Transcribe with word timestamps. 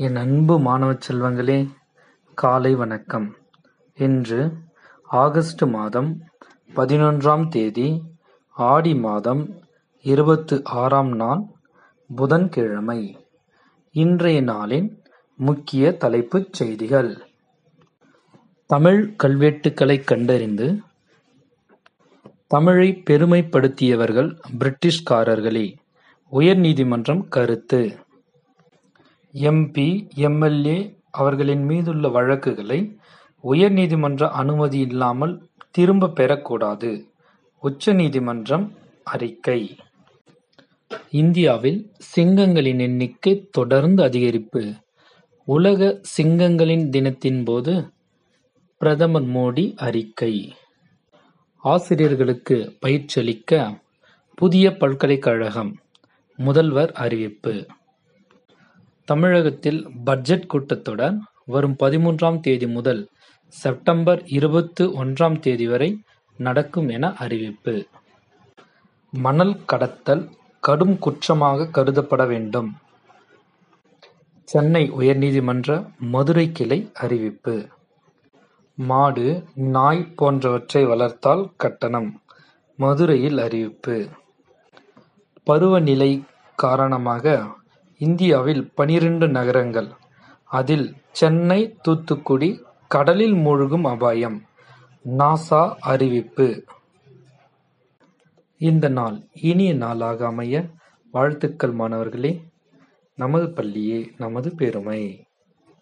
என் 0.00 0.16
அன்பு 0.16 0.58
மாணவச் 0.60 1.00
செல்வங்களே, 1.08 1.68
காலை 2.34 2.74
வணக்கம். 2.74 3.36
இன்று 3.94 4.50
ஆகஸ்ட் 5.08 5.64
மாதம் 5.64 6.20
பதினொன்றாம் 6.74 7.48
தேதி 7.48 8.02
ஆடி 8.56 8.94
மாதம் 8.94 9.42
இருபத்து 10.04 10.64
ஆறாம் 10.64 11.12
நாள் 11.16 11.42
புதன்கிழமை. 12.10 13.18
இன்றைய 13.94 14.42
நாளின் 14.42 14.88
முக்கிய 15.38 15.96
தலைப்புச் 15.96 16.52
செய்திகள். 16.52 17.10
தமிழ் 18.66 19.14
கல்வெட்டுக்களைக் 19.22 20.04
கண்டறிந்து 20.04 20.68
தமிழைப் 22.46 23.02
பெருமைப்படுத்தியவர்கள் 23.10 24.38
பிரிட்டிஷ்காரர்களே! 24.58 25.76
உயர் 26.32 26.56
நீதிமன்றம் 26.56 27.28
கருத்து 27.28 27.80
எம்பி 29.34 30.14
எம்எல்ஏ 30.14 30.98
அவர்களின் 31.10 31.64
மீதுள்ள 31.64 32.08
வழக்குகளை 32.08 32.98
உயர் 33.40 33.72
நீதிமன்ற 33.72 34.26
அனுமதியில்லாமல் 34.26 35.38
திரும்பப் 35.70 36.20
பெறக்கூடாது. 36.20 37.08
உச்ச 37.60 37.92
நீதிமன்றம் 37.92 38.72
அறிக்கை. 39.04 39.76
இந்தியாவில் 41.10 41.92
சிங்கங்களின் 42.16 42.80
எண்ணிக்கை 42.80 43.48
தொடர்ந்து 43.50 44.02
அதிகரிப்பு. 44.02 44.80
உலக 45.44 46.00
சிங்கங்களின் 46.16 46.88
தினத்தின் 46.88 47.44
போது 47.44 47.92
பிரதமர் 48.78 49.26
மோடி 49.26 49.76
அறிக்கை. 49.76 50.54
ஆசிரியர்களுக்கு 51.56 52.78
பயிற்சியளிக்க 52.86 53.80
புதிய 54.34 54.76
பல்கலைக்கழகம். 54.76 55.76
முதல்வர் 56.36 56.92
அறிவிப்பு. 56.92 57.66
தமிழகத்தில் 59.04 59.88
பட்ஜெட் 60.04 60.46
கூட்டத்தொடர் 60.54 61.16
வரும் 61.44 61.76
பதிமூன்றாம் 61.78 62.40
தேதி 62.40 62.66
முதல் 62.66 63.08
செப்டம்பர் 63.48 64.22
இருபத்து 64.26 65.04
ஒன்றாம் 65.04 65.38
தேதி 65.38 65.66
வரை 65.68 66.02
நடக்கும் 66.36 66.88
என 66.88 67.12
அறிவிப்பு. 67.14 67.86
மணல் 69.10 69.64
கடத்தல் 69.64 70.30
கடும் 70.60 70.98
குற்றமாக 70.98 71.66
கருதப்பட 71.66 72.26
வேண்டும். 72.26 72.70
சென்னை 74.44 74.92
உயர்நீதிமன்ற 74.92 75.92
மதுரை 75.98 76.52
கிளை 76.52 76.90
அறிவிப்பு. 76.94 77.68
மாடு, 78.74 79.44
நாய் 79.54 80.12
போன்றவற்றை 80.16 80.84
வளர்த்தால் 80.84 81.52
கட்டணம் 81.56 82.22
மதுரையில் 82.76 83.38
அறிவிப்பு. 83.38 84.08
பருவநிலை 85.44 86.22
காரணமாக 86.56 87.44
இந்தியாவில் 88.00 88.62
பனிரண்டு 88.74 89.28
நகரங்கள், 89.28 89.88
அதில் 90.50 90.86
சென்னை, 91.10 91.60
தூத்துக்குடி 91.82 92.48
கடலில் 92.90 93.34
மூழ்கும் 93.34 93.84
அபாயம் 93.84 94.38
நாசா 95.04 95.62
அறிவிப்பு 95.84 96.46
இந்த 98.60 98.88
நாள் 98.88 99.16
இனிய 99.42 99.74
நாளாக 99.74 100.26
அமைய 100.26 100.56
வாழ்த்துக்கள் 101.14 101.72
மாணவர்களே! 101.72 102.32
நமது 103.18 103.52
பள்ளியே 103.52 104.00
நமது 104.18 104.54
பெருமை! 104.54 105.00